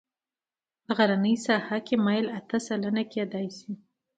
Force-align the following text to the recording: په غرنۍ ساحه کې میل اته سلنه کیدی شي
په 0.85 0.91
غرنۍ 0.97 1.35
ساحه 1.45 1.77
کې 1.87 1.95
میل 2.05 2.25
اته 2.39 2.57
سلنه 2.67 3.03
کیدی 3.13 3.47
شي 3.57 3.71